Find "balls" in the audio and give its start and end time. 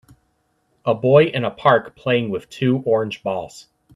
3.21-3.67